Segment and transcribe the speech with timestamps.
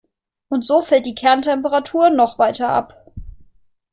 [0.49, 3.13] Und so fällt die Kerntemperatur noch weiter ab.